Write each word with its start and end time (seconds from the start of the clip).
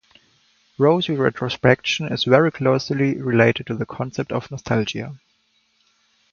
Rosy 0.79 1.13
retrospection 1.15 2.07
is 2.07 2.23
very 2.23 2.51
closely 2.51 3.21
related 3.21 3.67
to 3.67 3.75
the 3.75 3.85
concept 3.85 4.31
of 4.31 4.49
nostalgia. 4.49 5.19